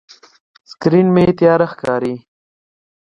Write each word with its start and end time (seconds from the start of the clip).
سکرین 0.69 1.07
مې 1.15 1.23
تیاره 1.39 1.65
ښکاري. 1.71 2.15